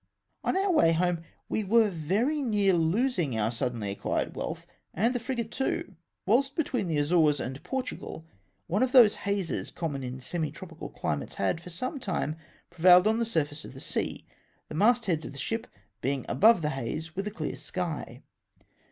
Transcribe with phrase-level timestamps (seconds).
[0.43, 5.19] On our way home we were very near losing our suddenly acquu'cd wealth and the
[5.19, 5.93] frigate too.
[6.27, 8.25] Wliilst between the Azores and Portugal,
[8.65, 12.35] one of those hazes common in semi tropical chmates, had for some time
[12.71, 14.25] prevailed on the surflice of the sea,
[14.69, 15.67] the mast heads of the ship
[16.01, 18.23] being above the haze, with a clear sky.